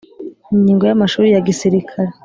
[0.53, 2.09] Ingingo ya amashuli ya gisirikare